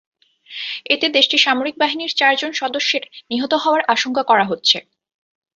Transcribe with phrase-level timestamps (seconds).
[0.85, 4.77] এতে দেশটির সামরিক বাহিনীর চারজন সদস্যের নিহত হওয়ার আশঙ্কা করা হচ্ছে।